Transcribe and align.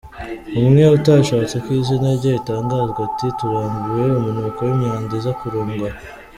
Umwe 0.59 0.83
utashatse 0.97 1.55
ko 1.63 1.69
izina 1.79 2.07
rye 2.17 2.29
ritangazwa 2.37 2.99
ati“ 3.07 3.27
Turambiwe 3.37 4.05
umunuko 4.19 4.59
w’imyanda 4.67 5.11
iza 5.19 5.31
kurundwa 5.39 5.89
aha. 5.93 5.99